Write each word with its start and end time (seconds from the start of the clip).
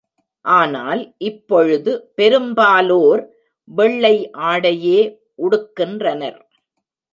ஆனால் 0.45 1.01
இப்பொழுது 1.27 1.91
பெரும்பாலோர் 2.15 3.21
வெள்ளை 3.67 4.15
ஆடையே 4.51 4.99
உடுக்கின்றனர். 5.39 6.39